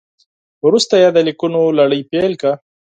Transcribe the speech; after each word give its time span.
وروسته 0.65 0.95
یې 1.01 1.09
د 1.13 1.17
لیکونو 1.27 1.59
لړۍ 1.79 2.01
پیل 2.11 2.33
کړه. 2.41 2.53